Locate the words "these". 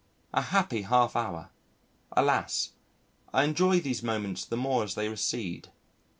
3.81-4.01